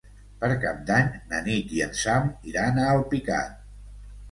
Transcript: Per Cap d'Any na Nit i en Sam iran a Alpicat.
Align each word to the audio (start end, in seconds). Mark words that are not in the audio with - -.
Per 0.43 0.47
Cap 0.63 0.79
d'Any 0.87 1.11
na 1.33 1.43
Nit 1.49 1.77
i 1.77 1.85
en 1.87 1.95
Sam 2.01 2.33
iran 2.55 2.83
a 2.87 2.91
Alpicat. 2.97 3.57